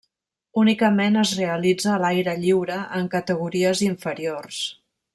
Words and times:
Únicament 0.61 1.19
es 1.23 1.33
realitza 1.41 1.91
a 1.95 1.99
l'aire 2.05 2.35
lliure 2.47 2.81
en 3.01 3.13
categories 3.17 3.87
inferiors. 3.93 4.65